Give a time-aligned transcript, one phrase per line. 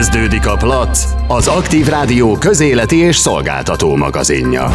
[0.00, 4.72] Kezdődik a Plac, az Aktív Rádió közéleti és szolgáltató magazinja.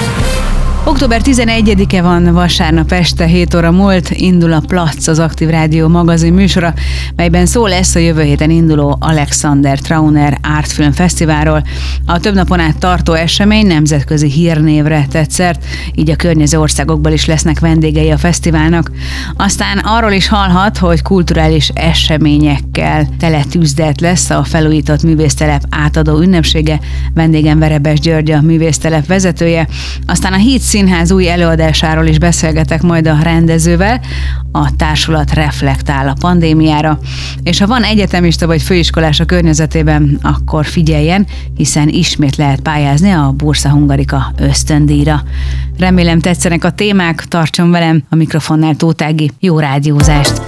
[0.88, 6.34] Október 11-e van, vasárnap este 7 óra múlt, indul a Platz, az Aktív Rádió magazin
[6.34, 6.74] műsora,
[7.16, 11.64] melyben szó lesz a jövő héten induló Alexander Trauner Artfilm Fesztiválról.
[12.06, 17.26] A több napon át tartó esemény nemzetközi hírnévre tett szert, így a környező országokból is
[17.26, 18.92] lesznek vendégei a fesztiválnak.
[19.38, 26.80] Aztán arról is hallhat, hogy kulturális eseményekkel tele tűzdet lesz a felújított művésztelep átadó ünnepsége,
[27.14, 29.68] vendégem Verebes György a művésztelep vezetője,
[30.06, 34.02] aztán a híd Színház új előadásáról is beszélgetek majd a rendezővel.
[34.52, 37.00] A társulat reflektál a pandémiára,
[37.44, 43.34] és ha van egyetemista vagy főiskolás a környezetében, akkor figyeljen, hiszen ismét lehet pályázni a
[43.38, 45.24] Bursa Hungarika ösztöndíjra.
[45.78, 49.32] Remélem tetszenek a témák, tartson velem a mikrofonnál Tótági.
[49.40, 50.42] Jó rádiózást!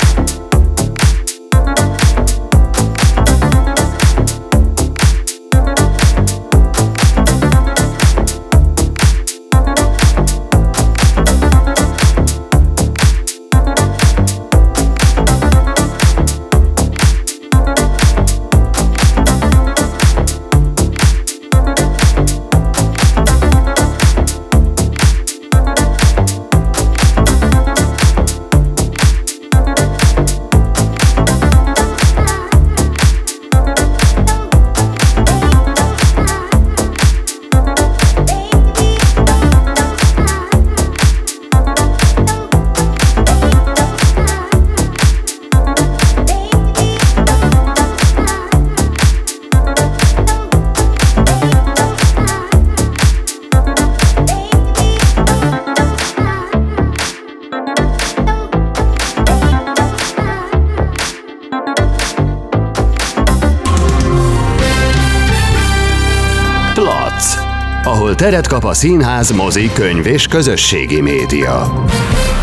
[68.28, 71.84] Teret kap a színház, mozi, könyv és közösségi média.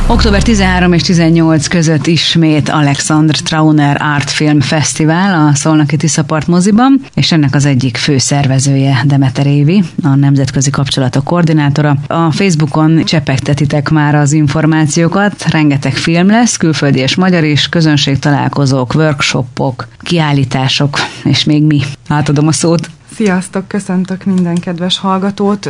[0.07, 7.01] Október 13 és 18 között ismét Alexandr Trauner Art Film Fesztivál a Szolnoki Tiszapart moziban,
[7.15, 11.97] és ennek az egyik fő szervezője Demeter Évi, a nemzetközi kapcsolatok koordinátora.
[12.07, 19.89] A Facebookon csepegtetitek már az információkat, rengeteg film lesz, külföldi és magyar is, közönségtalálkozók, workshopok,
[20.01, 21.81] kiállítások, és még mi.
[22.09, 22.91] Átadom a szót.
[23.15, 25.67] Sziasztok, köszöntök minden kedves hallgatót.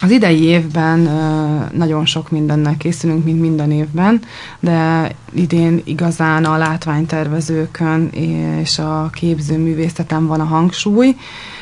[0.00, 0.98] Az idei évben
[1.72, 4.20] nagyon sok mindennel készülünk, mint minden évben,
[4.60, 8.08] de idén igazán a látványtervezőkön
[8.60, 11.16] és a képzőművészeten van a hangsúly.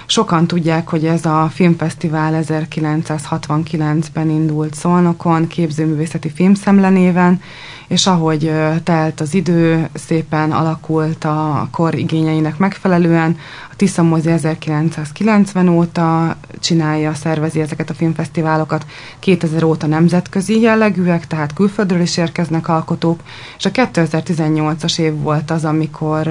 [0.07, 7.41] Sokan tudják, hogy ez a filmfesztivál 1969-ben indult Szolnokon, képzőművészeti filmszemlenéven,
[7.89, 8.53] és ahogy
[8.85, 13.37] telt az idő, szépen alakult a kor igényeinek megfelelően.
[13.71, 18.87] A Tisza Mozi 1990 óta csinálja, szervezi ezeket a filmfesztiválokat,
[19.19, 23.21] 2000 óta nemzetközi jellegűek, tehát külföldről is érkeznek alkotók,
[23.59, 26.27] és a 2018-as év volt az, amikor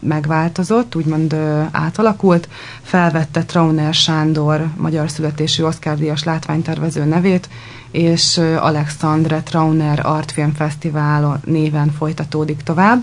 [0.00, 1.36] megváltozott, úgymond
[1.70, 2.48] átalakult,
[2.82, 7.48] felvette Trauner Sándor, magyar születésű Oscar-díjas látványtervező nevét,
[7.96, 13.02] és Alexandre Trauner Artfilm Fesztivál néven folytatódik tovább.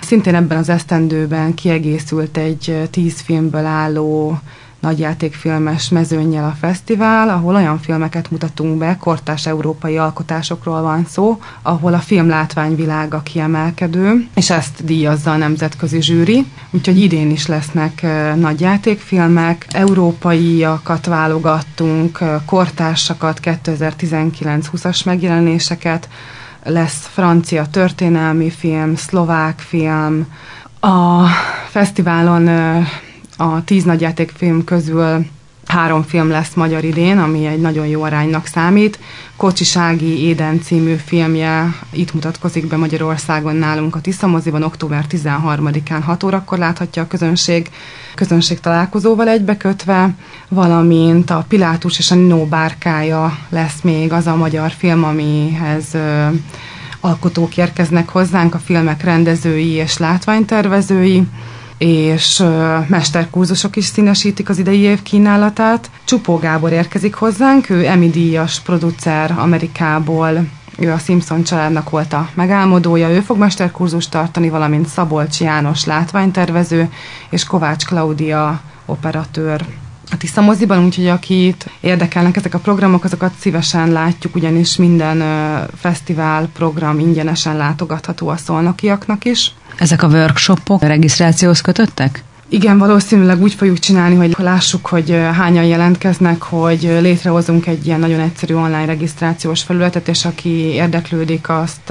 [0.00, 4.38] Szintén ebben az esztendőben kiegészült egy tíz filmből álló
[4.86, 11.94] nagyjátékfilmes mezőnnyel a fesztivál, ahol olyan filmeket mutatunk be, kortás európai alkotásokról van szó, ahol
[11.94, 16.46] a film látványvilága kiemelkedő, és ezt díjazza a nemzetközi zsűri.
[16.70, 26.08] Úgyhogy idén is lesznek nagyjátékfilmek, európaiakat válogattunk, kortársakat, 2019-20-as megjelenéseket,
[26.64, 30.26] lesz francia történelmi film, szlovák film,
[30.80, 31.26] a
[31.68, 32.48] fesztiválon
[33.36, 35.26] a tíz nagyjátékfilm közül
[35.66, 38.98] három film lesz magyar idén, ami egy nagyon jó aránynak számít.
[39.36, 46.58] Kocsisági Éden című filmje itt mutatkozik be Magyarországon nálunk a Tiszamoziban, október 13-án 6 órakor
[46.58, 47.70] láthatja a közönség,
[48.14, 50.14] közönség találkozóval egybekötve,
[50.48, 56.26] valamint a Pilátus és a Nino bárkája lesz még az a magyar film, amihez ö,
[57.00, 61.26] alkotók érkeznek hozzánk, a filmek rendezői és látványtervezői
[61.78, 62.44] és
[62.86, 65.90] mesterkurzusok is színesítik az idei év kínálatát.
[66.04, 70.46] Csupó Gábor érkezik hozzánk, ő Emmy díjas producer Amerikából,
[70.78, 76.90] ő a Simpson családnak volt a megálmodója, ő fog mesterkurzust tartani, valamint Szabolcs János látványtervező,
[77.30, 79.66] és Kovács Klaudia operatőr
[80.10, 85.22] a Tisza moziban, úgyhogy akit érdekelnek ezek a programok, azokat szívesen látjuk, ugyanis minden
[85.76, 89.52] fesztivál program ingyenesen látogatható a szolnokiaknak is.
[89.78, 92.24] Ezek a workshopok regisztrációhoz kötöttek?
[92.48, 98.20] Igen, valószínűleg úgy fogjuk csinálni, hogy lássuk, hogy hányan jelentkeznek, hogy létrehozunk egy ilyen nagyon
[98.20, 101.90] egyszerű online regisztrációs felületet, és aki érdeklődik, azt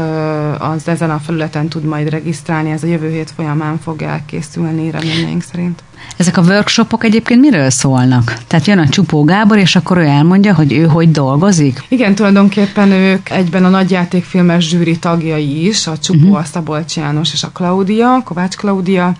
[0.60, 2.72] az ezen a felületen tud majd regisztrálni.
[2.72, 5.84] Ez a jövő hét folyamán fog elkészülni reményeink szerint.
[6.18, 8.34] Ezek a workshopok egyébként miről szólnak?
[8.48, 11.84] Tehát jön a Csupó Gábor, és akkor ő elmondja, hogy ő hogy dolgozik?
[11.88, 16.38] Igen, tulajdonképpen ők egyben a nagyjátékfilmes zsűri tagjai is, a Csupó, uh-huh.
[16.38, 19.14] a Szabolcs János és a Klaudia, Kovács Klaudia,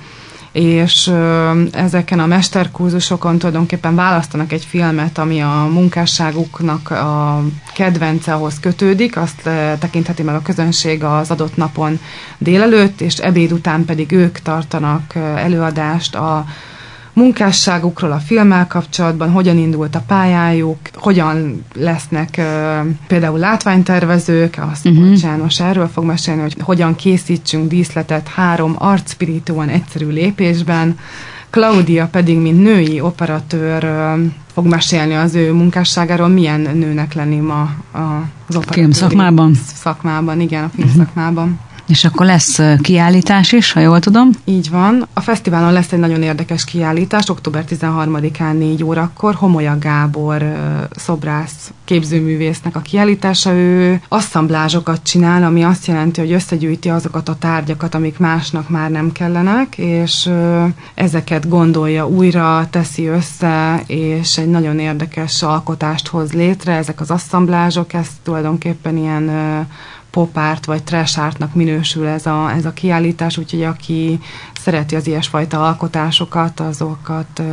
[0.56, 1.12] és
[1.72, 7.44] ezeken a mesterkurzusokon tulajdonképpen választanak egy filmet, ami a munkásságuknak a
[7.74, 9.50] kedvence ahhoz kötődik, azt
[9.80, 12.00] tekintheti meg a közönség az adott napon
[12.38, 16.46] délelőtt, és ebéd után pedig ők tartanak előadást a
[17.16, 22.42] munkásságukról a filmmel kapcsolatban, hogyan indult a pályájuk, hogyan lesznek
[23.08, 25.22] például látványtervezők, azt uh-huh.
[25.22, 30.98] János erről fog mesélni, hogy hogyan készítsünk díszletet három arcspirituan egyszerű lépésben,
[31.50, 33.88] Claudia pedig, mint női operatőr
[34.54, 37.62] fog mesélni az ő munkásságáról, milyen nőnek lenni ma
[37.92, 38.74] az operatőr.
[38.74, 39.54] Film szakmában?
[39.74, 41.06] Szakmában, igen, a film uh-huh.
[41.06, 41.60] szakmában.
[41.88, 44.30] És akkor lesz kiállítás is, ha jól tudom?
[44.46, 45.08] Így van.
[45.14, 49.36] A fesztiválon lesz egy nagyon érdekes kiállítás, október 13-án 4 órakor.
[49.36, 50.54] Homolya Gábor
[50.96, 53.54] szobrász képzőművésznek a kiállítása.
[53.54, 59.12] Ő asszamblázsokat csinál, ami azt jelenti, hogy összegyűjti azokat a tárgyakat, amik másnak már nem
[59.12, 60.30] kellenek, és
[60.94, 66.74] ezeket gondolja újra, teszi össze, és egy nagyon érdekes alkotást hoz létre.
[66.74, 69.32] Ezek az asszamblázsok, ez tulajdonképpen ilyen
[70.16, 74.20] popárt vagy trashártnak minősül ez a, ez a kiállítás, úgyhogy aki
[74.62, 77.44] szereti az ilyesfajta alkotásokat, azokat ö,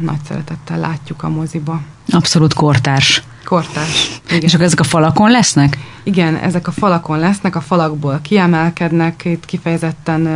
[0.00, 1.80] nagy szeretettel látjuk a moziba.
[2.10, 3.22] Abszolút kortárs.
[3.48, 4.20] Kortárs.
[4.26, 4.40] Igen.
[4.40, 5.78] És akkor ezek a falakon lesznek?
[6.02, 9.24] Igen, ezek a falakon lesznek, a falakból kiemelkednek.
[9.24, 10.28] Itt kifejezetten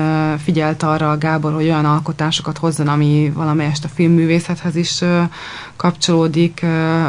[0.45, 5.01] figyelt arra a Gábor, hogy olyan alkotásokat hozzon, ami valamelyest a filmművészethez is
[5.77, 6.67] kapcsolódik,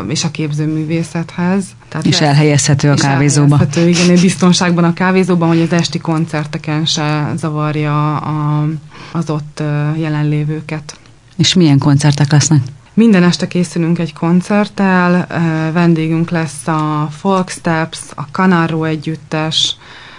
[0.07, 1.65] és a képzőművészethez.
[1.89, 3.59] Tehát és elhelyezhető a kávézóba.
[3.59, 8.67] Elhelyezhető, igen, biztonságban a kávézóban, hogy az esti koncerteken se zavarja a,
[9.11, 9.63] az ott
[9.95, 10.95] jelenlévőket.
[11.37, 12.61] És milyen koncertek lesznek?
[12.95, 15.27] Minden este készülünk egy koncerttel,
[15.71, 19.75] vendégünk lesz a Folk Steps, a Kanaró együttes,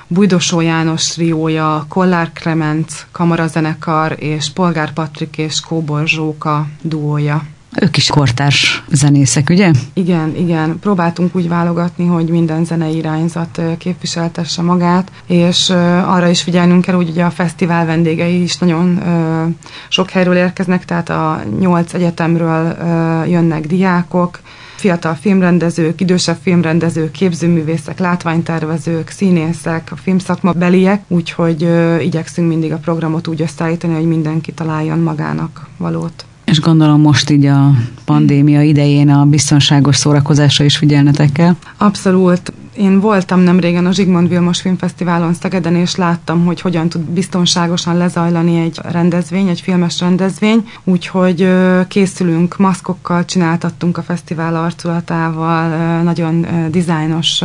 [0.07, 7.54] Bújdosó János triója, Kollár Kremenc kamarazenekar és Polgár Patrik és Kóbor Zsóka duója.
[7.81, 9.71] Ők is kortárs zenészek, ugye?
[9.93, 10.79] Igen, igen.
[10.79, 15.71] Próbáltunk úgy válogatni, hogy minden zenei irányzat képviseltesse magát, és
[16.05, 19.03] arra is figyelnünk kell, hogy ugye a fesztivál vendégei is nagyon
[19.89, 22.77] sok helyről érkeznek, tehát a nyolc egyetemről
[23.29, 24.41] jönnek diákok,
[24.77, 32.77] fiatal filmrendezők, idősebb filmrendezők, képzőművészek, látványtervezők, színészek, a filmszakma beliek, úgyhogy ö, igyekszünk mindig a
[32.77, 36.25] programot úgy összeállítani, hogy mindenki találjon magának valót.
[36.45, 37.71] És gondolom most így a
[38.05, 41.57] pandémia idején a biztonságos szórakozásra is figyelnetek kell.
[41.77, 42.53] Abszolút.
[42.77, 47.97] Én voltam nem régen a Zsigmond Vilmos Filmfesztiválon Szegeden, és láttam, hogy hogyan tud biztonságosan
[47.97, 51.49] lezajlani egy rendezvény, egy filmes rendezvény, úgyhogy
[51.89, 57.43] készülünk maszkokkal, csináltattunk a fesztivál arculatával, nagyon dizájnos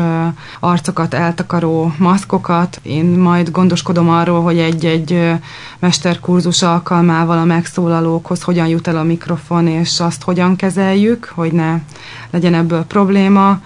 [0.60, 2.80] arcokat eltakaró maszkokat.
[2.84, 5.32] Én majd gondoskodom arról, hogy egy-egy
[5.80, 11.76] mesterkurzus alkalmával a megszólalókhoz hogyan jut el a mikrofon, és azt hogyan kezeljük, hogy ne
[12.30, 13.60] legyen ebből probléma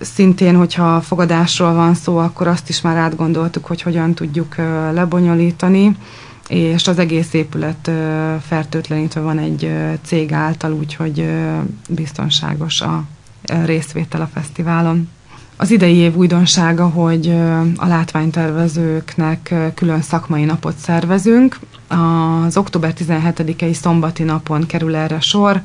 [0.00, 4.56] Szintén, hogyha fogadásról van szó, akkor azt is már átgondoltuk, hogy hogyan tudjuk
[4.92, 5.96] lebonyolítani,
[6.48, 7.90] és az egész épület
[8.46, 9.70] fertőtlenítve van egy
[10.02, 11.30] cég által, úgyhogy
[11.88, 13.04] biztonságos a
[13.64, 15.08] részvétel a fesztiválon.
[15.56, 17.28] Az idei év újdonsága, hogy
[17.76, 21.58] a látványtervezőknek külön szakmai napot szervezünk.
[21.88, 25.62] Az október 17-i szombati napon kerül erre sor,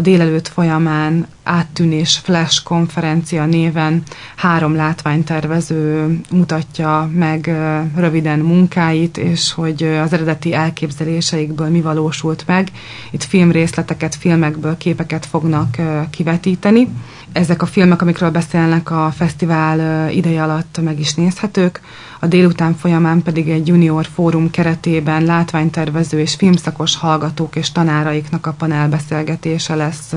[0.00, 4.02] a délelőtt folyamán áttűnés flash konferencia néven
[4.36, 7.50] három látványtervező mutatja meg
[7.96, 12.68] röviden munkáit, és hogy az eredeti elképzeléseikből mi valósult meg.
[13.10, 15.76] Itt filmrészleteket, filmekből képeket fognak
[16.10, 16.88] kivetíteni.
[17.32, 21.80] Ezek a filmek, amikről beszélnek a fesztivál ideje alatt meg is nézhetők.
[22.20, 28.52] A délután folyamán pedig egy junior fórum keretében látványtervező és filmszakos hallgatók és tanáraiknak a
[28.52, 30.12] panelbeszélgetése lesz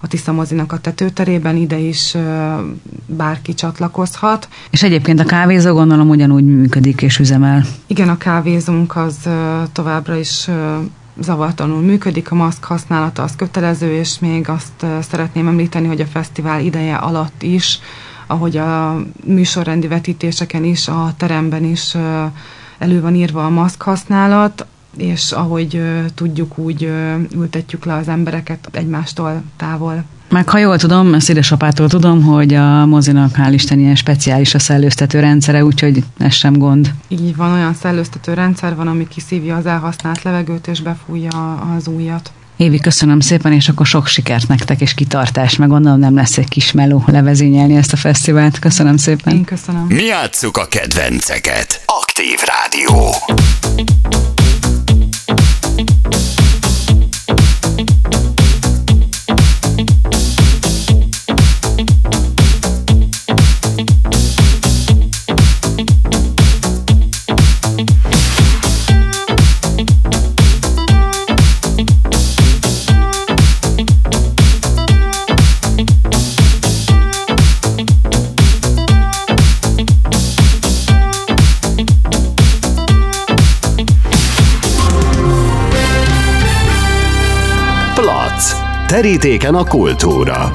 [0.00, 2.16] a Tisza mozinak a tetőterében, ide is
[3.06, 4.48] bárki csatlakozhat.
[4.70, 7.64] És egyébként a kávézó gondolom ugyanúgy működik és üzemel.
[7.86, 9.16] Igen, a kávézunk az
[9.72, 10.48] továbbra is
[11.20, 16.60] zavartalanul működik, a maszk használata az kötelező, és még azt szeretném említeni, hogy a fesztivál
[16.60, 17.78] ideje alatt is,
[18.26, 21.96] ahogy a műsorrendi vetítéseken is, a teremben is
[22.78, 25.82] elő van írva a maszk használat, és ahogy
[26.14, 26.82] tudjuk, úgy
[27.34, 30.04] ültetjük le az embereket egymástól távol.
[30.28, 34.58] Meg ha jól tudom, ezt édesapától tudom, hogy a mozinak hál' Isten ilyen speciális a
[34.58, 36.92] szellőztető rendszere, úgyhogy ez sem gond.
[37.08, 42.30] Így van, olyan szellőztető rendszer van, ami kiszívja az elhasznált levegőt és befújja az újat.
[42.56, 46.48] Évi, köszönöm szépen, és akkor sok sikert nektek, és kitartás, meg gondolom nem lesz egy
[46.48, 48.58] kis meló levezényelni ezt a fesztivált.
[48.58, 49.34] Köszönöm szépen.
[49.34, 49.86] Én köszönöm.
[49.88, 51.82] Mi játsszuk a kedvenceket.
[51.86, 53.14] Aktív Rádió.
[89.06, 90.52] Terítéken a kultúra.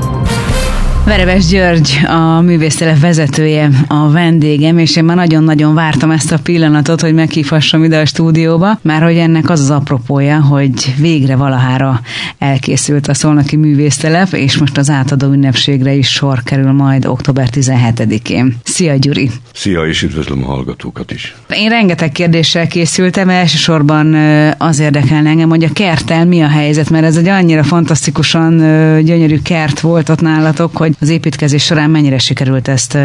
[1.06, 7.02] Vereves György, a művésztelep vezetője, a vendégem, és én már nagyon-nagyon vártam ezt a pillanatot,
[7.02, 12.02] hogy meghívhassam ide a stúdióba, már hogy ennek az az apropója, hogy végre valahára
[12.38, 18.58] elkészült a Szolnoki Művésztelep, és most az átadó ünnepségre is sor kerül majd október 17-én.
[18.64, 19.32] Szia Gyuri!
[19.54, 21.36] Szia, és üdvözlöm a hallgatókat is!
[21.50, 24.14] Én rengeteg kérdéssel készültem, elsősorban
[24.58, 28.58] az érdekelne engem, hogy a kertel mi a helyzet, mert ez egy annyira fantasztikusan
[29.04, 32.98] gyönyörű kert volt ott nálatok, hogy az építkezés során mennyire sikerült ezt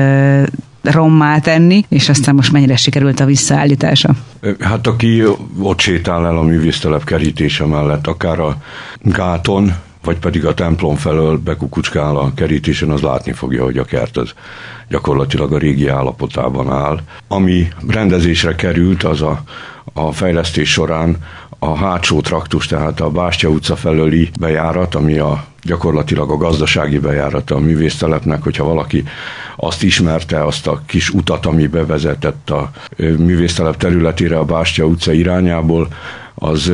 [0.83, 4.11] rommá tenni, és aztán most mennyire sikerült a visszaállítása?
[4.61, 5.23] Hát aki
[5.61, 8.57] ott sétál el a művésztelep kerítése mellett, akár a
[9.03, 9.73] gáton,
[10.07, 14.33] vagy pedig a templom felől bekukucskál a kerítésen, az látni fogja, hogy a kert az
[14.89, 17.01] gyakorlatilag a régi állapotában áll.
[17.29, 19.43] Ami rendezésre került, az a,
[19.93, 21.17] a fejlesztés során
[21.59, 27.55] a hátsó traktus, tehát a Bástya utca felőli bejárat, ami a gyakorlatilag a gazdasági bejárata
[27.55, 29.05] a művésztelepnek, hogyha valaki
[29.57, 35.89] azt ismerte, azt a kis utat, ami bevezetett a művésztelep területére a Bástya utca irányából,
[36.39, 36.73] az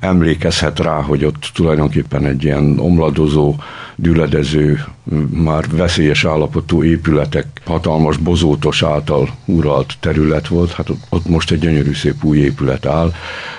[0.00, 3.54] emlékezhet rá, hogy ott tulajdonképpen egy ilyen omladozó,
[3.96, 4.84] düledező,
[5.30, 11.92] már veszélyes állapotú épületek, hatalmas bozótos által uralt terület volt, hát ott most egy gyönyörű
[11.92, 13.12] szép új épület áll.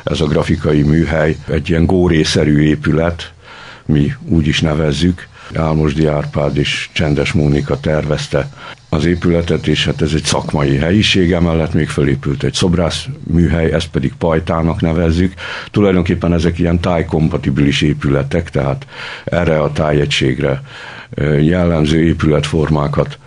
[0.03, 3.33] Ez a grafikai műhely, egy ilyen górészerű épület,
[3.85, 5.27] mi úgy is nevezzük.
[5.55, 8.49] Álmosdi Árpád és Csendes Mónika tervezte
[8.93, 13.87] az épületet, és hát ez egy szakmai helyiség, emellett még fölépült egy szobrász műhely, ezt
[13.89, 15.33] pedig pajtának nevezzük.
[15.71, 18.87] Tulajdonképpen ezek ilyen tájkompatibilis épületek, tehát
[19.23, 20.61] erre a tájegységre
[21.41, 23.19] jellemző épületformákat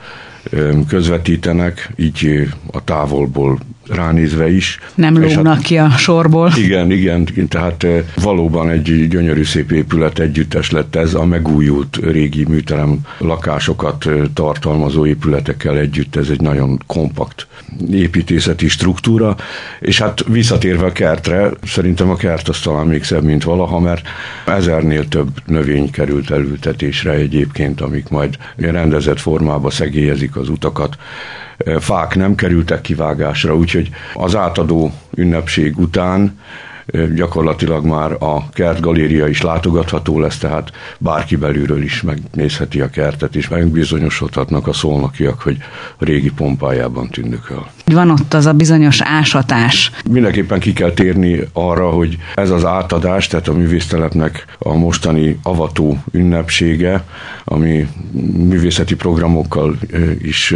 [0.88, 4.78] közvetítenek, így a távolból ránézve is.
[4.94, 6.52] Nem hát lónak hát, ki a sorból.
[6.56, 7.86] Igen, igen, tehát
[8.22, 15.78] valóban egy gyönyörű szép épület együttes lett ez, a megújult régi műterem lakásokat tartalmazó épületekkel
[15.78, 17.46] együtt, ez egy nagyon kompakt
[17.90, 19.36] építészeti struktúra,
[19.80, 24.08] és hát visszatérve a kertre, szerintem a kert az talán még szebb, mint valaha, mert
[24.46, 30.96] ezernél több növény került elültetésre egyébként, amik majd rendezett formába szegélyezik az utakat
[31.78, 36.38] fák nem kerültek kivágásra, úgyhogy az átadó ünnepség után
[37.14, 43.48] gyakorlatilag már a kertgaléria is látogatható lesz, tehát bárki belülről is megnézheti a kertet, és
[43.48, 45.56] megbizonyosodhatnak a szolnokiak, hogy
[45.96, 47.66] a régi pompájában tündököl.
[47.84, 49.90] Van ott az a bizonyos ásatás.
[50.10, 55.98] Mindenképpen ki kell térni arra, hogy ez az átadás, tehát a művésztelepnek a mostani avató
[56.10, 57.04] ünnepsége,
[57.44, 57.88] ami
[58.36, 59.76] művészeti programokkal
[60.22, 60.54] is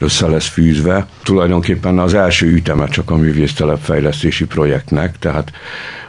[0.00, 1.06] össze lesz fűzve.
[1.22, 5.52] Tulajdonképpen az első üteme csak a művésztelep fejlesztési projektnek, tehát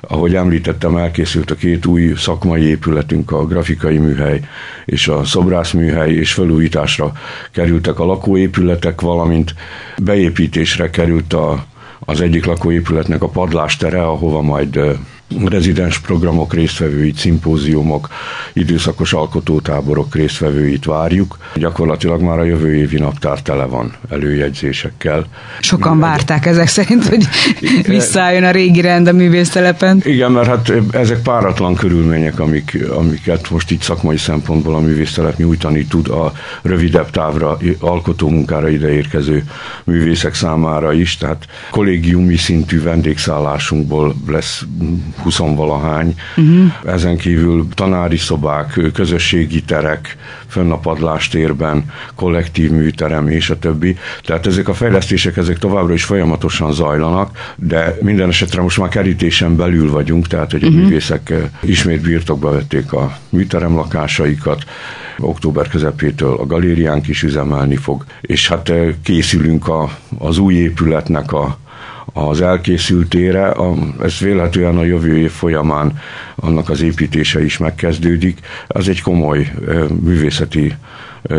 [0.02, 4.42] ahogy említettem, elkészült a két új szakmai épületünk, a grafikai műhely
[4.86, 7.12] és a szobrászműhely, és felújításra
[7.52, 9.56] kerültek a lakóépületek, valamint
[9.98, 11.66] beépítésre került a,
[12.00, 14.80] az egyik lakóépületnek a padlástere, ahova majd
[15.46, 18.10] rezidens programok résztvevőit, szimpóziumok,
[18.54, 21.38] időszakos alkotótáborok résztvevőit várjuk.
[21.56, 25.26] Gyakorlatilag már a jövő évi naptár tele van előjegyzésekkel.
[25.60, 27.28] Sokan várták ezek szerint, hogy
[27.88, 30.02] visszaálljon a régi rend a művésztelepen.
[30.04, 35.86] Igen, mert hát ezek páratlan körülmények, amik, amiket most itt szakmai szempontból a művésztelep nyújtani
[35.86, 36.32] tud a
[36.62, 39.44] rövidebb távra alkotó munkára ideérkező
[39.84, 44.66] művészek számára is, tehát kollégiumi szintű vendégszállásunkból lesz
[45.18, 46.16] huszonvalahány.
[46.38, 46.72] Uh-huh.
[46.86, 53.98] Ezen kívül tanári szobák, közösségi terek, fönn a padlástérben, kollektív műterem és a többi.
[54.22, 59.56] Tehát ezek a fejlesztések ezek továbbra is folyamatosan zajlanak, de minden esetre most már kerítésen
[59.56, 60.82] belül vagyunk, tehát hogy a uh-huh.
[60.82, 64.64] művészek ismét birtokba vették a műterem lakásaikat,
[65.20, 68.72] október közepétől a galériánk is üzemelni fog, és hát
[69.04, 71.58] készülünk a, az új épületnek a
[72.14, 73.54] az elkészültére,
[74.02, 76.00] ez vélhetően a jövő év folyamán
[76.36, 78.40] annak az építése is megkezdődik.
[78.68, 79.54] Az egy komoly
[80.02, 80.76] művészeti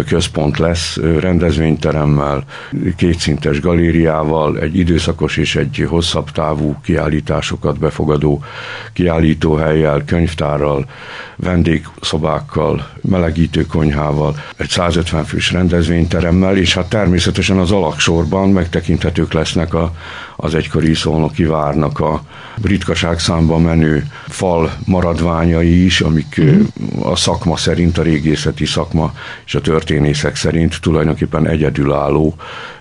[0.06, 2.44] központ lesz rendezvényteremmel,
[2.96, 8.42] kétszintes galériával, egy időszakos és egy hosszabb távú kiállításokat befogadó
[8.92, 10.86] kiállítóhelyjel, könyvtárral,
[11.36, 19.92] vendégszobákkal, melegítőkonyhával, egy 150 fős rendezvényteremmel, és hát természetesen az alaksorban megtekinthetők lesznek a,
[20.36, 22.22] az egykori szolnoki várnak a
[22.62, 26.60] ritkaság számba menő fal maradványai is, amik mm.
[27.00, 29.14] a szakma szerint, a régészeti szakma
[29.46, 32.34] és a történészek szerint tulajdonképpen egyedülálló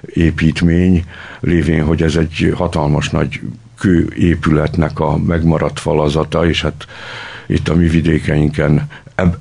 [0.05, 1.03] építmény,
[1.39, 3.39] lévén, hogy ez egy hatalmas nagy
[3.79, 6.85] kőépületnek a megmaradt falazata, és hát
[7.47, 8.87] itt a mi vidékeinken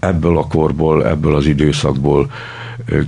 [0.00, 2.30] ebből a korból, ebből az időszakból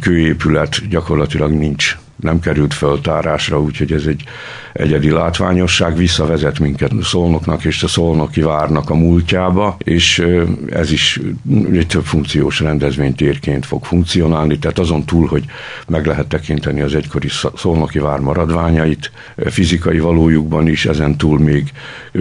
[0.01, 4.23] kőépület gyakorlatilag nincs nem került föltárásra, úgyhogy ez egy
[4.73, 10.27] egyedi látványosság, visszavezet minket Szolnoknak és a Szolnoki várnak a múltjába, és
[10.71, 11.21] ez is
[11.73, 15.45] egy több funkciós rendezvénytérként fog funkcionálni, tehát azon túl, hogy
[15.89, 21.73] meg lehet tekinteni az egykori Szolnoki vár maradványait, fizikai valójukban is, ezen túl még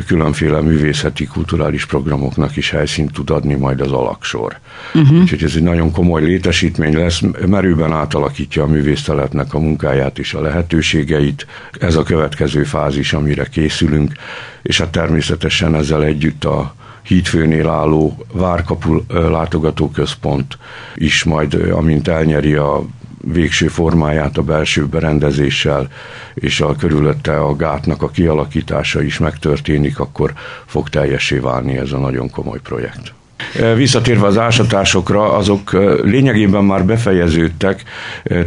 [0.06, 4.60] különféle művészeti, kulturális programoknak is helyszínt tud adni majd az alaksor.
[4.94, 5.20] Uh-huh.
[5.20, 10.41] Úgyhogy ez egy nagyon komoly létesítmény lesz, merőben átalakítja a művésztelepnek a munkáját és a
[10.41, 11.48] lehetőségeit.
[11.79, 14.12] Ez a következő fázis, amire készülünk,
[14.62, 20.58] és hát természetesen ezzel együtt a hídfőnél álló Várkapu látogatóközpont
[20.96, 22.86] is majd, amint elnyeri a
[23.22, 25.88] végső formáját a belső berendezéssel,
[26.34, 30.34] és a körülötte a gátnak a kialakítása is megtörténik, akkor
[30.65, 33.17] fog teljesé válni ez a nagyon komoly projekt.
[33.75, 35.72] Visszatérve az ásatásokra, azok
[36.03, 37.83] lényegében már befejeződtek,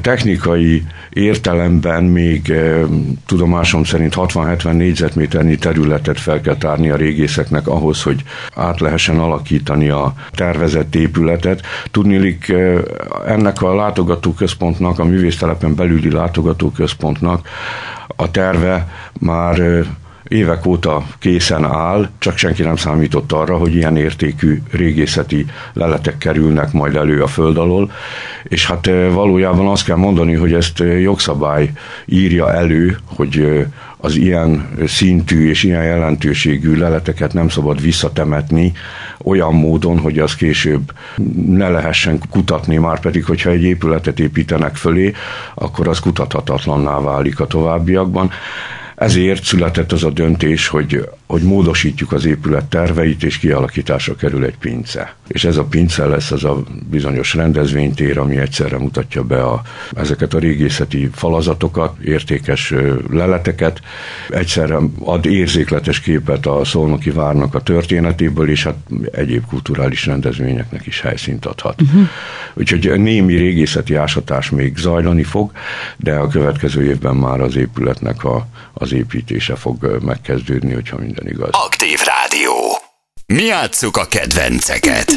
[0.01, 2.53] technikai értelemben még
[3.27, 8.23] tudomásom szerint 60-70 négyzetméternyi területet fel kell tárni a régészeknek ahhoz, hogy
[8.55, 11.63] át lehessen alakítani a tervezett épületet.
[11.91, 12.53] Tudnilik
[13.27, 17.49] ennek a látogatóközpontnak, a művésztelepen belüli látogatóközpontnak
[18.17, 18.89] a terve
[19.21, 19.85] már
[20.31, 26.73] évek óta készen áll, csak senki nem számított arra, hogy ilyen értékű régészeti leletek kerülnek
[26.73, 27.91] majd elő a föld alól,
[28.43, 31.71] és hát eh, valójában azt kell mondani, hogy ezt eh, jogszabály
[32.07, 33.67] írja elő, hogy eh,
[33.97, 38.73] az ilyen szintű és ilyen jelentőségű leleteket nem szabad visszatemetni
[39.25, 40.93] olyan módon, hogy az később
[41.47, 45.13] ne lehessen kutatni, már pedig, hogyha egy épületet építenek fölé,
[45.55, 48.31] akkor az kutathatatlanná válik a továbbiakban.
[49.01, 54.57] Ezért született az a döntés, hogy, hogy módosítjuk az épület terveit, és kialakításra kerül egy
[54.59, 55.15] pince.
[55.29, 59.63] És ez a pince lesz az a bizonyos rendezvénytér, ami egyszerre mutatja be a,
[59.97, 62.75] ezeket a régészeti falazatokat, értékes
[63.11, 63.81] leleteket,
[64.29, 68.77] egyszerre ad érzékletes képet a Szolnoki várnak a történetéből, és hát
[69.13, 71.83] egyéb kulturális rendezvényeknek is helyszínt adhat.
[71.83, 72.09] Uh-huh.
[72.55, 75.53] Úgyhogy némi régészeti ásatás még zajlani fog,
[75.97, 81.51] de a következő évben már az épületnek a, az építése fog megkezdődni, hogyha minden igaz.
[81.51, 82.79] Aktív Rádió.
[83.27, 85.13] Mi játsszuk a kedvenceket.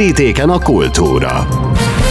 [0.00, 1.46] Terítéken a kultúra.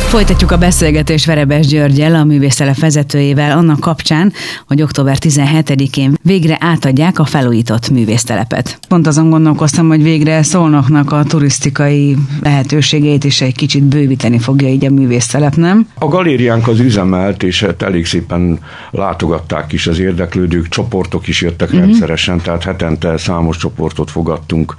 [0.09, 4.33] Folytatjuk a beszélgetést Verebes Györgyel, a művésztelep vezetőjével annak kapcsán,
[4.67, 8.79] hogy október 17-én végre átadják a felújított művésztelepet.
[8.87, 14.85] Pont azon gondolkoztam, hogy végre szólnoknak a turisztikai lehetőségeit is egy kicsit bővíteni fogja így
[14.85, 15.87] a művésztelep, nem?
[15.93, 18.59] A galériánk az üzemelt, és hát elég szépen
[18.91, 21.83] látogatták is az érdeklődők, csoportok is jöttek uh-huh.
[21.83, 24.75] rendszeresen, tehát hetente számos csoportot fogadtunk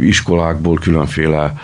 [0.00, 1.54] iskolákból, különféle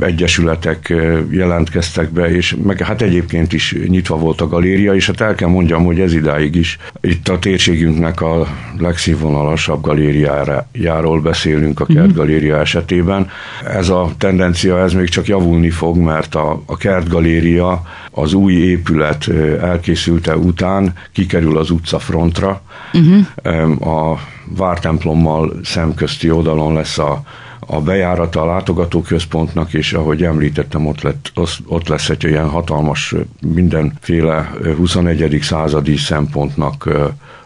[0.00, 0.94] egyesületek
[1.30, 5.48] jelentkeztek be, és meg hát egyébként is nyitva volt a galéria, és hát el kell
[5.48, 8.46] mondjam, hogy ez idáig is itt a térségünknek a
[8.78, 13.28] legszínvonalasabb galériájáról beszélünk a kertgaléria esetében.
[13.66, 19.28] Ez a tendencia, ez még csak javulni fog, mert a, a kertgaléria az új épület
[19.60, 22.62] elkészülte után kikerül az utcafrontra.
[22.92, 24.12] Uh-huh.
[24.12, 24.18] A
[24.56, 27.22] vártemplommal szemközti oldalon lesz a,
[27.66, 31.32] a bejárata a látogatóközpontnak, és ahogy említettem, ott, lett,
[31.66, 35.38] ott lesz egy ilyen hatalmas, mindenféle 21.
[35.42, 36.88] századi szempontnak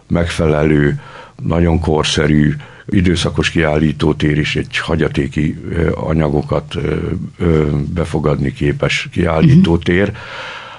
[0.09, 1.01] megfelelő,
[1.43, 2.55] nagyon korszerű,
[2.87, 5.61] időszakos kiállítótér is egy hagyatéki
[5.95, 6.75] anyagokat
[7.95, 10.13] befogadni képes kiállítótér.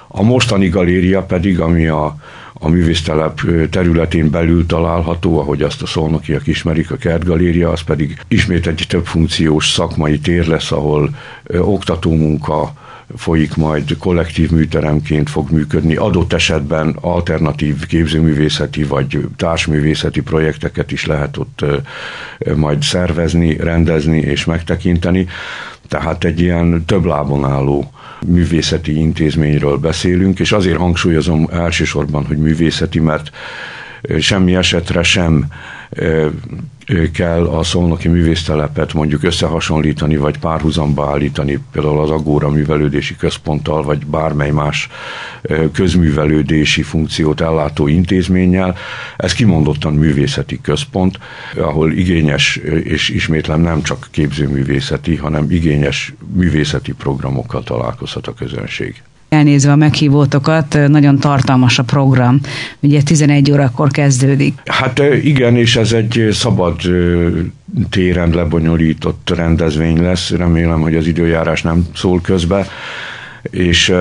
[0.07, 2.15] A mostani galéria pedig, ami a
[2.59, 8.67] a művésztelep területén belül található, ahogy azt a szolnokiak ismerik, a kertgaléria, az pedig ismét
[8.67, 11.09] egy több funkciós szakmai tér lesz, ahol
[11.57, 12.73] oktatómunka,
[13.15, 21.37] folyik majd kollektív műteremként fog működni, adott esetben alternatív képzőművészeti vagy társművészeti projekteket is lehet
[21.37, 21.65] ott
[22.55, 25.27] majd szervezni, rendezni és megtekinteni.
[25.89, 27.91] Tehát egy ilyen több lábon álló
[28.25, 33.31] művészeti intézményről beszélünk, és azért hangsúlyozom elsősorban, hogy művészeti, mert
[34.19, 35.45] semmi esetre sem
[37.13, 44.05] kell a szolnoki művésztelepet mondjuk összehasonlítani, vagy párhuzamba állítani például az Agóra művelődési központtal, vagy
[44.05, 44.89] bármely más
[45.73, 48.75] közművelődési funkciót ellátó intézménnyel.
[49.17, 51.19] Ez kimondottan művészeti központ,
[51.57, 59.01] ahol igényes, és ismétlem nem csak képzőművészeti, hanem igényes művészeti programokkal találkozhat a közönség.
[59.29, 62.39] Elnézve a meghívótokat, nagyon tartalmas a program.
[62.79, 64.53] Ugye 11 órakor kezdődik.
[64.65, 66.75] Hát igen, és ez egy szabad
[67.89, 70.29] téren lebonyolított rendezvény lesz.
[70.29, 72.67] Remélem, hogy az időjárás nem szól közbe.
[73.41, 73.93] És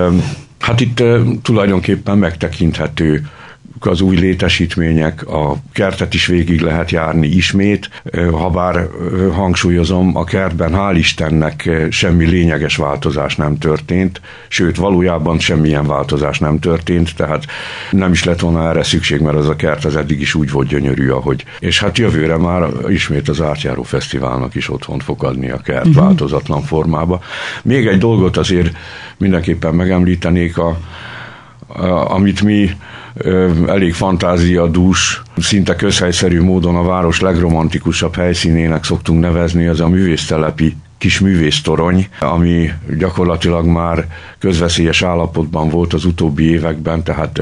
[0.59, 1.03] hát itt
[1.43, 3.27] tulajdonképpen megtekinthető
[3.87, 8.88] az új létesítmények, a kertet is végig lehet járni ismét, ha bár
[9.33, 16.59] hangsúlyozom, a kertben hál' Istennek semmi lényeges változás nem történt, sőt valójában semmilyen változás nem
[16.59, 17.45] történt, tehát
[17.91, 20.69] nem is lett volna erre szükség, mert az a kert az eddig is úgy volt
[20.69, 21.45] gyönyörű, ahogy.
[21.59, 26.05] És hát jövőre már ismét az Átjáró Fesztiválnak is otthon fog adni a kert uh-huh.
[26.05, 27.21] változatlan formába.
[27.62, 28.77] Még egy dolgot azért
[29.17, 30.79] mindenképpen megemlítenék, a,
[32.09, 32.71] amit mi
[33.67, 41.21] elég fantáziadús, szinte közhelyszerű módon a város legromantikusabb helyszínének szoktunk nevezni, az a művésztelepi kis
[41.21, 44.07] művésztorony, ami gyakorlatilag már
[44.39, 47.41] közveszélyes állapotban volt az utóbbi években, tehát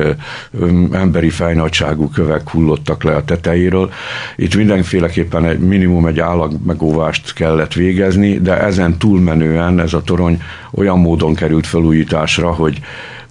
[0.92, 3.90] emberi fejnagyságú kövek hullottak le a tetejéről.
[4.36, 10.42] Itt mindenféleképpen egy minimum egy állag megóvást kellett végezni, de ezen túlmenően ez a torony
[10.70, 12.80] olyan módon került felújításra, hogy,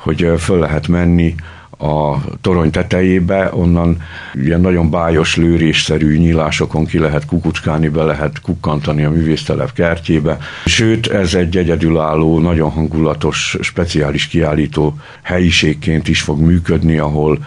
[0.05, 1.35] hogy föl lehet menni
[1.77, 3.97] a torony tetejébe, onnan
[4.33, 10.37] ilyen nagyon bájos lőrésszerű nyílásokon ki lehet kukucskálni, be lehet kukkantani a művésztelep kertjébe.
[10.65, 17.39] Sőt, ez egy egyedülálló, nagyon hangulatos, speciális kiállító helyiségként is fog működni, ahol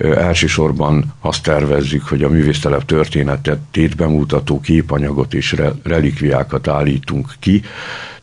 [0.00, 7.62] elsősorban azt tervezzük, hogy a művésztelep történetét bemutató képanyagot és relikviákat állítunk ki,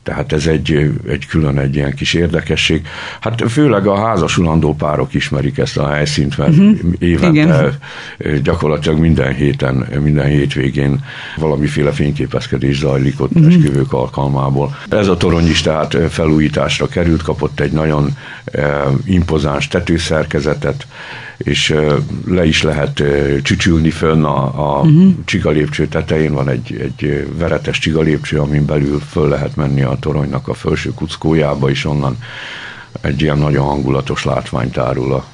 [0.04, 2.88] tehát ez egy, egy külön egy ilyen kis érdekesség.
[3.20, 6.78] Hát főleg a házasulandó párok ismerik ezt a helyszínt, mert uh-huh.
[7.00, 7.74] évente
[8.18, 8.44] Igen.
[8.44, 11.06] gyakorlatilag minden héten, minden hétvégén
[11.38, 13.48] valamiféle fényképezkedés zajlik ott uh-huh.
[13.48, 14.78] esküvők alkalmából.
[14.90, 20.88] Ez a torony is tehát felújításra került, kapott egy nagyon eh, impozáns tetőszerkezetet,
[21.38, 21.76] és
[22.28, 23.04] le is lehet
[23.42, 25.14] csücsülni fönn a, a uh-huh.
[25.26, 30.54] csigalépcső tetején, van egy, egy veretes csigalépcső, amin belül föl lehet menni a toronynak a
[30.54, 32.18] felső kuckójába, és onnan
[33.02, 35.26] egy ilyen nagyon hangulatos látványt árul a,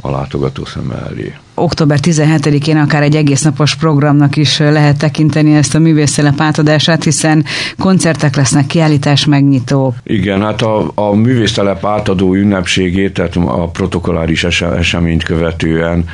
[0.00, 1.34] a látogató szeme elé.
[1.54, 7.44] Október 17-én akár egy egész napos programnak is lehet tekinteni ezt a művészelep átadását, hiszen
[7.78, 9.94] koncertek lesznek, kiállítás megnyitók.
[10.02, 16.04] Igen, hát a, a művésztelep átadó ünnepségét, tehát a protokolláris eseményt követően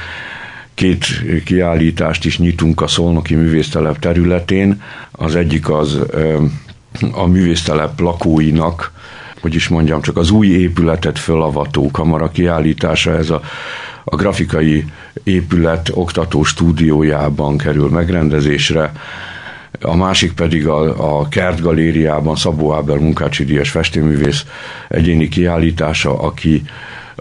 [0.75, 1.07] két
[1.45, 4.83] kiállítást is nyitunk a Szolnoki művésztelep területén.
[5.11, 5.99] Az egyik az
[7.13, 8.93] a művésztelep lakóinak,
[9.41, 13.41] hogy is mondjam, csak az új épületet fölavató kamara kiállítása, ez a,
[14.05, 14.85] a grafikai
[15.25, 18.93] épület oktató stúdiójában kerül megrendezésre,
[19.81, 24.45] a másik pedig a, a Kert Galériában Szabó Áber Munkácsi Díjas festőművész
[24.89, 26.63] egyéni kiállítása, aki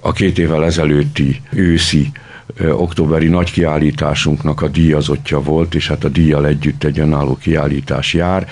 [0.01, 2.11] a két évvel ezelőtti őszi
[2.71, 8.47] októberi nagy kiállításunknak a díjazottja volt, és hát a díjjal együtt egy önálló kiállítás jár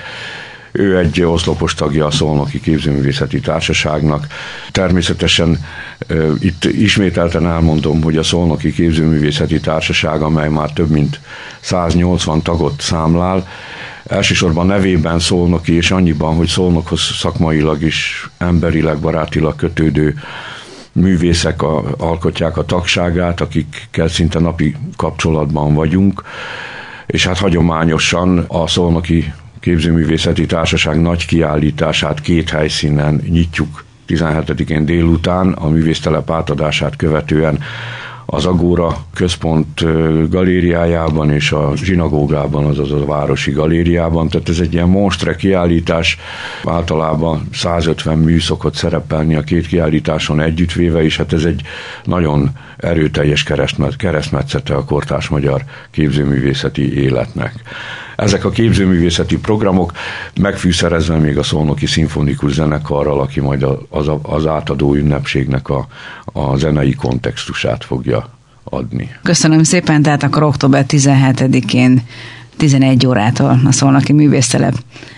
[0.76, 4.28] Ő egy oszlopos tagja a Szolnoki Képzőművészeti Társaságnak.
[4.72, 5.66] Természetesen
[6.40, 11.20] itt ismételten elmondom, hogy a Szolnoki Képzőművészeti Társaság, amely már több mint
[11.60, 13.48] 180 tagot számlál,
[14.06, 20.16] elsősorban nevében Szolnoki, és annyiban, hogy Szolnokhoz szakmailag is, emberileg, barátilag kötődő
[20.92, 26.24] művészek a, alkotják a tagságát, akikkel szinte napi kapcsolatban vagyunk,
[27.06, 29.34] és hát hagyományosan a Szolnoki
[29.64, 37.60] Képzőművészeti Társaság nagy kiállítását két helyszínen nyitjuk 17-én délután, a művésztelep átadását követően
[38.26, 39.86] az Agóra központ
[40.30, 44.30] galériájában és a zsinagógában, azaz a városi galériában.
[44.30, 46.18] Tehát ez egy ilyen monstre kiállítás.
[46.66, 51.62] Általában 150 mű szokott szerepelni a két kiállításon együttvéve, és hát ez egy
[52.04, 53.44] nagyon erőteljes
[53.98, 57.54] keresztmetszete a kortás magyar képzőművészeti életnek.
[58.24, 59.92] Ezek a képzőművészeti programok
[60.42, 65.88] megfűszerezve még a Szolnoki Szimfonikus Zenekarral, aki majd az, az átadó ünnepségnek a,
[66.26, 68.30] a zenei kontextusát fogja
[68.64, 69.10] adni.
[69.24, 72.02] Köszönöm szépen, tehát akkor október 17-én
[72.58, 74.76] 11 órától a Szolnoki Művésztelep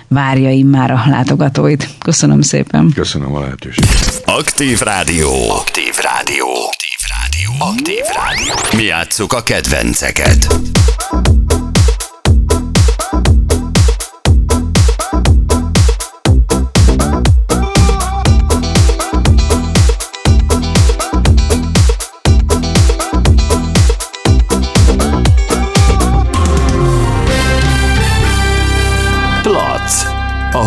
[0.07, 1.89] várja immár a látogatóit.
[1.99, 2.91] Köszönöm szépen.
[2.93, 4.23] Köszönöm a lehetőséget.
[4.25, 5.49] Aktív Rádió.
[5.49, 6.47] Aktív Rádió.
[6.47, 7.67] Aktív Rádió.
[7.73, 8.79] Aktív Rádió.
[8.79, 10.47] Mi játsszuk a kedvenceket.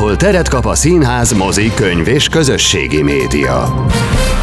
[0.08, 3.86] Ahol teret kap a színház, mozi, könyv és közösségi média.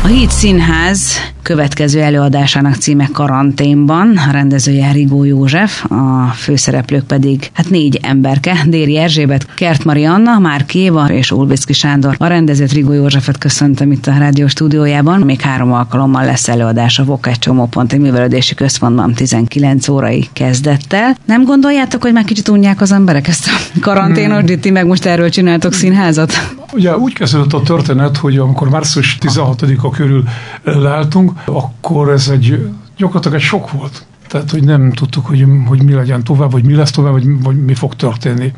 [0.06, 7.70] A Híd Színház következő előadásának címe Karanténban, a rendezője Rigó József, a főszereplők pedig hát
[7.70, 12.16] négy emberke, Déri Erzsébet, Kert Marianna, Márk Éva és Ulbicki Sándor.
[12.20, 15.20] A rendezőt Rigó Józsefet köszöntöm itt a rádió stúdiójában.
[15.20, 21.18] Még három alkalommal lesz előadás a Vokács Csomóponti Művelődési Központban 19 órai kezdettel.
[21.26, 24.60] Nem gondoljátok, hogy már kicsit unják az emberek ezt a karanténos, hmm.
[24.60, 26.34] ti meg most erről csináltok színházat?
[26.74, 30.24] Ugye úgy kezdődött a történet, hogy amikor március 16-a körül
[30.64, 34.06] leálltunk, akkor ez egy gyakorlatilag egy sok volt.
[34.28, 37.66] Tehát, hogy nem tudtuk, hogy, hogy mi legyen tovább, vagy mi lesz tovább, vagy, vagy
[37.66, 38.54] mi fog történni.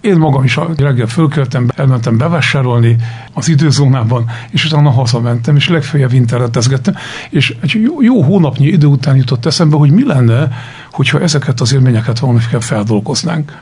[0.00, 2.96] Én magam is reggel fölkeltem, elmentem bevásárolni
[3.32, 6.94] az időzónában, és utána hazamentem, és legfeljebb internetezgettem,
[7.30, 10.48] és egy jó, jó hónapnyi idő után jutott eszembe, hogy mi lenne,
[10.92, 13.58] hogyha ezeket az élményeket valamiféle feldolgoznánk.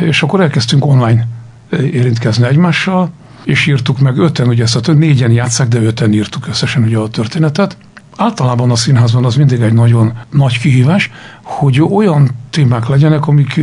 [0.00, 1.26] És akkor elkezdtünk online
[1.70, 3.10] érintkezni egymással,
[3.44, 7.08] és írtuk meg öten, ugye ezt a négyen játszák, de öten írtuk összesen ugye a
[7.08, 7.76] történetet.
[8.16, 11.10] Általában a színházban az mindig egy nagyon nagy kihívás,
[11.42, 13.60] hogy olyan témák legyenek, amik,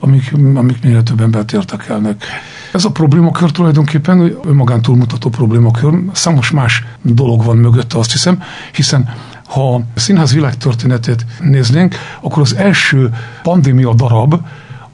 [0.00, 2.24] amik, amik minél több embert érdekelnek.
[2.72, 9.14] Ez a problémakör tulajdonképpen önmagán túlmutató problémakör, számos más dolog van mögötte, azt hiszem, hiszen
[9.46, 13.10] ha a színház világtörténetét néznénk, akkor az első
[13.42, 14.40] pandémia darab,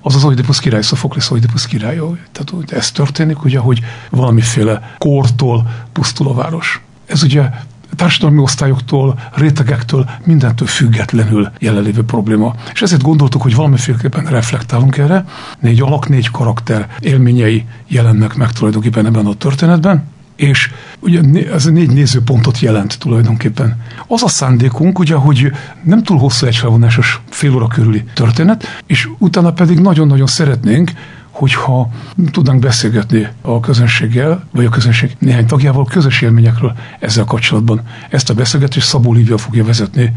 [0.06, 1.96] az az Oidipus király, Szophoklész Oidipus király.
[2.32, 6.82] Tehát hogy ez történik, ugye, hogy valamiféle kortól pusztul a város.
[7.06, 7.50] Ez ugye
[7.96, 12.54] társadalmi osztályoktól, rétegektől, mindentől függetlenül jelenlévő probléma.
[12.72, 15.24] És ezért gondoltuk, hogy valamiféleképpen reflektálunk erre.
[15.60, 20.70] Négy alak, négy karakter élményei jelennek meg tulajdonképpen ebben a történetben és
[21.00, 21.20] ugye
[21.52, 23.82] ez négy nézőpontot jelent tulajdonképpen.
[24.06, 29.52] Az a szándékunk, ugye, hogy nem túl hosszú egyfelvonásos fél óra körüli történet, és utána
[29.52, 30.92] pedig nagyon-nagyon szeretnénk,
[31.30, 31.90] hogyha
[32.30, 37.80] tudnánk beszélgetni a közönséggel, vagy a közönség néhány tagjával közös élményekről ezzel kapcsolatban.
[38.10, 40.12] Ezt a beszélgetést Szabó Lívia fogja vezetni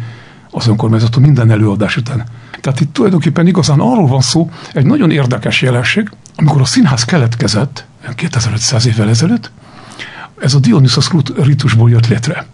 [0.52, 2.24] az önkormányzaton minden előadás után.
[2.62, 7.86] Tehát itt tulajdonképpen igazán arról van szó, egy nagyon érdekes jelenség, amikor a színház keletkezett,
[8.16, 9.52] 2500 évvel ezelőtt,
[10.40, 12.46] ez a Dionysos ritusból jött létre.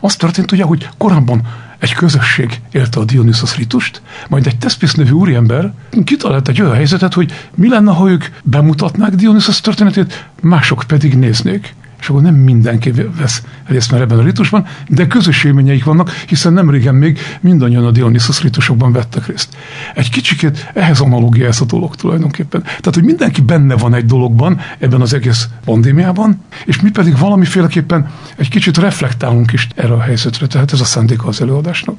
[0.00, 1.46] Az történt ugye, hogy korábban
[1.78, 5.72] egy közösség élte a Dionysos ritust, majd egy Tespis nevű úriember
[6.04, 11.74] kitalált egy olyan helyzetet, hogy mi lenne, ha ők bemutatnák Dionysos történetét, mások pedig néznék
[12.00, 16.52] és akkor nem mindenki vesz részt már ebben a ritusban, de közös élményeik vannak, hiszen
[16.52, 19.56] nem régen még mindannyian a Dionysus ritusokban vettek részt.
[19.94, 22.62] Egy kicsikét ehhez analógia ez a dolog tulajdonképpen.
[22.62, 28.10] Tehát, hogy mindenki benne van egy dologban, ebben az egész pandémiában, és mi pedig valamiféleképpen
[28.36, 31.96] egy kicsit reflektálunk is erre a helyzetre, tehát ez a szándéka az előadásnak.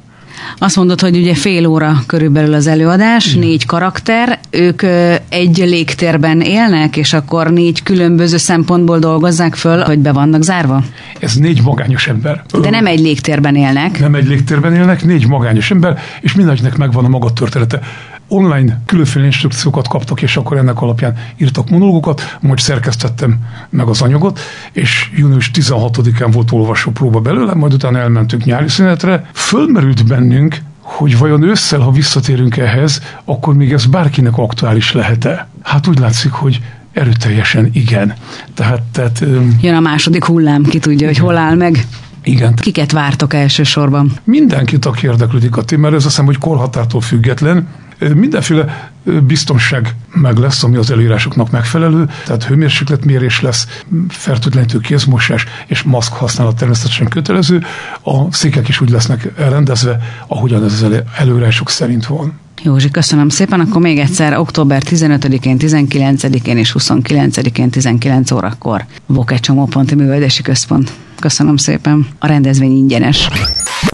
[0.58, 3.38] Azt mondod, hogy ugye fél óra körülbelül az előadás, Igen.
[3.38, 4.82] négy karakter, ők
[5.28, 10.82] egy légtérben élnek, és akkor négy különböző szempontból dolgozzák föl, hogy be vannak zárva?
[11.20, 12.42] Ez négy magányos ember.
[12.60, 14.00] De nem egy légtérben élnek.
[14.00, 17.80] Nem egy légtérben élnek, négy magányos ember, és mindegynek megvan a maga története
[18.32, 23.38] online különféle instrukciókat kaptak, és akkor ennek alapján írtak monológokat, majd szerkesztettem
[23.70, 24.40] meg az anyagot,
[24.72, 29.30] és június 16-án volt olvasó próba belőle, majd utána elmentünk nyári szünetre.
[29.32, 35.48] Fölmerült bennünk, hogy vajon ősszel, ha visszatérünk ehhez, akkor még ez bárkinek aktuális lehet-e?
[35.62, 36.60] Hát úgy látszik, hogy
[36.92, 38.14] erőteljesen igen.
[38.54, 39.24] Tehát, tehát,
[39.60, 41.86] Jön a második hullám, ki tudja, hogy hol áll meg.
[42.24, 42.54] Igen.
[42.54, 44.12] Kiket vártok elsősorban?
[44.24, 47.68] Mindenkit, aki érdeklődik a témára, ez azt hiszem, hogy korhatártól független,
[48.14, 48.90] mindenféle
[49.26, 53.66] biztonság meg lesz, ami az előírásoknak megfelelő, tehát hőmérsékletmérés lesz,
[54.08, 57.62] fertőtlenítő kézmosás és maszk használat természetesen kötelező.
[58.02, 62.40] A székek is úgy lesznek elrendezve, ahogyan ez az előírások szerint van.
[62.62, 63.60] Józsi, köszönöm szépen.
[63.60, 70.92] Akkor még egyszer október 15-én, 19-én és 29-én 19 órakor Boke Csomóponti Művelési Központ.
[71.20, 72.06] Köszönöm szépen.
[72.18, 73.28] A rendezvény ingyenes.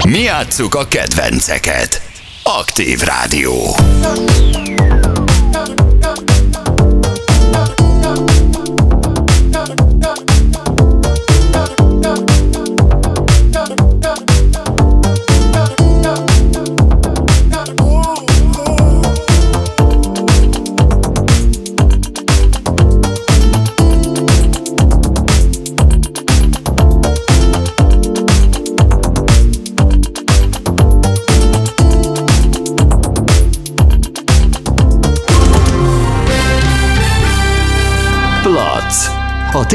[0.08, 2.07] Mi játsszuk a kedvenceket.
[2.50, 3.76] Aktív Rádió.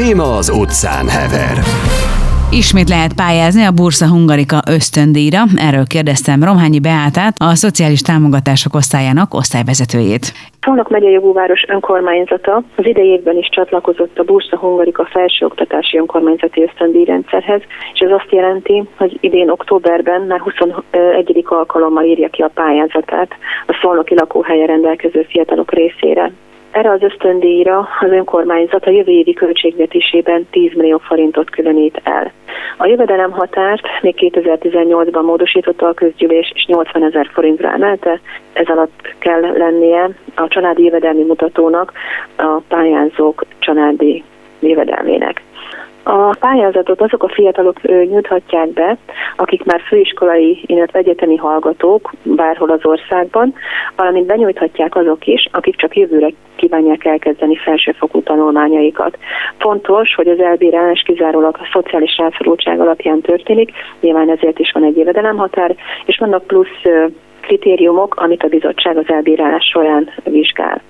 [0.02, 1.56] Téma az utcán hever.
[2.62, 5.42] Ismét lehet pályázni a Bursa Hungarika ösztöndíjra.
[5.68, 10.24] Erről kérdeztem Romhányi Beátát, a Szociális Támogatások Osztályának osztályvezetőjét.
[10.64, 17.62] Szolnok megye jogúváros önkormányzata az idei évben is csatlakozott a Bursa Hungarika felsőoktatási önkormányzati ösztöndíjrendszerhez,
[17.94, 21.44] és ez azt jelenti, hogy idén októberben már 21.
[21.44, 23.30] alkalommal írja ki a pályázatát
[23.66, 26.32] a szolnoki lakóhelye rendelkező fiatalok részére.
[26.74, 32.32] Erre az ösztöndíjra az önkormányzat a jövő évi költségvetésében 10 millió forintot különít el.
[32.78, 38.20] A jövedelem határt még 2018-ban módosította a közgyűlés, és 80 ezer forintra emelte.
[38.52, 41.92] Ez alatt kell lennie a családi jövedelmi mutatónak
[42.36, 44.22] a pályázók családi
[44.60, 45.42] jövedelmének.
[46.06, 48.96] A pályázatot azok a fiatalok nyújthatják be,
[49.36, 53.54] akik már főiskolai, illetve egyetemi hallgatók bárhol az országban,
[53.96, 59.18] valamint benyújthatják azok is, akik csak jövőre kívánják elkezdeni felsőfokú tanulmányaikat.
[59.58, 64.96] Fontos, hogy az elbírálás kizárólag a szociális rászorultság alapján történik, nyilván ezért is van egy
[64.96, 66.82] jövedelemhatár, és vannak plusz
[67.40, 70.82] kritériumok, amit a bizottság az elbírálás során vizsgál.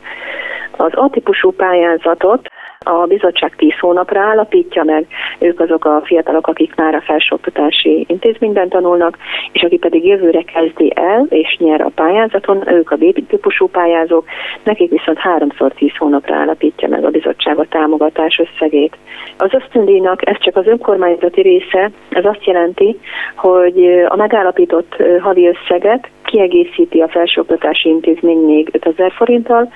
[0.76, 2.48] Az A-típusú pályázatot
[2.84, 5.06] a bizottság 10 hónapra állapítja meg,
[5.38, 9.18] ők azok a fiatalok, akik már a felsőoktatási intézményben tanulnak,
[9.52, 14.24] és aki pedig jövőre kezdi el és nyer a pályázaton, ők a B-típusú pályázók,
[14.62, 18.96] nekik viszont háromszor 10 hónapra állapítja meg a bizottság a támogatás összegét.
[19.38, 22.98] Az ösztöndíjnak ez csak az önkormányzati része, ez azt jelenti,
[23.36, 29.72] hogy a megállapított havi összeget kiegészíti a felsőoktatási intézmény még 5000 forinttal,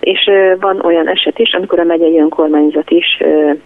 [0.00, 3.22] és van olyan eset is, amikor a megyei önkormányzat is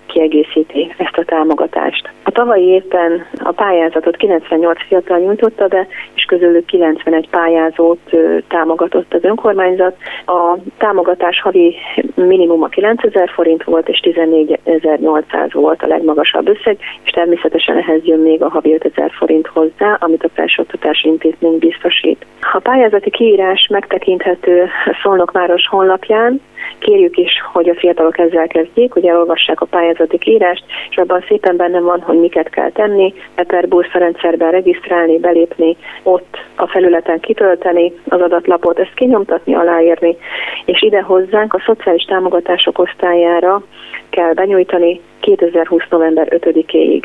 [0.07, 2.11] kiegészíti ezt a támogatást.
[2.23, 8.11] A tavalyi évben a pályázatot 98 fiatal nyújtotta be, és közülük 91 pályázót
[8.49, 9.97] támogatott az önkormányzat.
[10.27, 11.77] A támogatás havi
[12.15, 18.43] minimuma 9000 forint volt, és 14800 volt a legmagasabb összeg, és természetesen ehhez jön még
[18.43, 22.27] a havi 5000 forint hozzá, amit a felsőoktatási intézmény biztosít.
[22.53, 24.69] A pályázati kiírás megtekinthető
[25.03, 26.41] Szolnokváros honlapján,
[26.79, 31.57] kérjük is, hogy a fiatalok ezzel kezdjék, hogy elolvassák a pályázati kiírást, és abban szépen
[31.57, 38.21] benne van, hogy miket kell tenni, per rendszerben regisztrálni, belépni, ott a felületen kitölteni az
[38.21, 40.17] adatlapot, ezt kinyomtatni, aláírni,
[40.65, 43.63] és ide hozzánk a szociális támogatások osztályára
[44.11, 45.83] kell benyújtani 2020.
[45.91, 47.03] november 5-éig.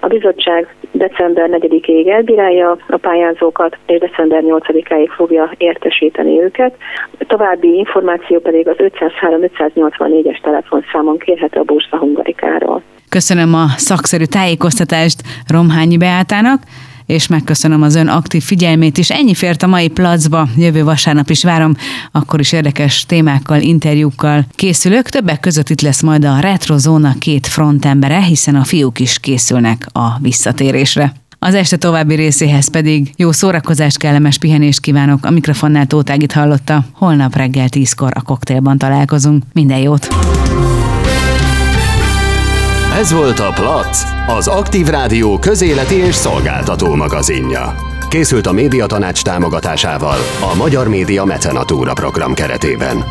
[0.00, 6.74] A bizottság december 4-ig elbírálja a pályázókat, és december 8-áig fogja értesíteni őket.
[7.18, 12.82] További információ pedig az 503-584-es telefonszámon kérhető a Bursa Hungarikáról.
[13.08, 16.60] Köszönöm a szakszerű tájékoztatást Romhányi Beátának
[17.08, 19.10] és megköszönöm az ön aktív figyelmét is.
[19.10, 21.74] Ennyi fért a mai placba, jövő vasárnap is várom,
[22.12, 25.08] akkor is érdekes témákkal, interjúkkal készülök.
[25.08, 29.86] Többek között itt lesz majd a Retro Zóna két frontembere, hiszen a fiúk is készülnek
[29.92, 31.12] a visszatérésre.
[31.38, 35.24] Az este további részéhez pedig jó szórakozást, kellemes pihenést kívánok.
[35.24, 36.84] A mikrofonnál Tótágit hallotta.
[36.92, 39.42] Holnap reggel tízkor a koktélban találkozunk.
[39.52, 40.08] Minden jót!
[42.98, 47.74] Ez volt a Plac, az Aktív Rádió közéleti és szolgáltató magazinja.
[48.08, 50.18] Készült a médiatanács támogatásával
[50.52, 53.04] a Magyar Média Mecenatúra program keretében.